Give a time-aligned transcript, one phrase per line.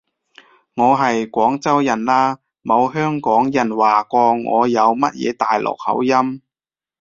[0.73, 6.41] 我係廣州人啦，冇香港人話過我有乜嘢大陸口音